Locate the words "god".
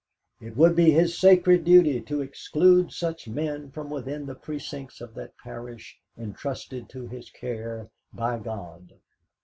8.39-8.93